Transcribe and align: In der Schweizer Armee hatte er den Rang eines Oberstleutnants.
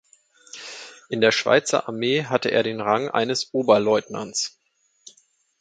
In 1.09 1.21
der 1.21 1.31
Schweizer 1.31 1.87
Armee 1.87 2.25
hatte 2.25 2.49
er 2.49 2.63
den 2.63 2.81
Rang 2.81 3.07
eines 3.11 3.53
Oberstleutnants. 3.53 4.57